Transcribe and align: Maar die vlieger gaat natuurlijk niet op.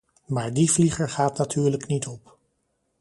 Maar 0.27 0.53
die 0.53 0.71
vlieger 0.71 1.09
gaat 1.09 1.37
natuurlijk 1.37 1.87
niet 1.87 2.07
op. 2.07 2.37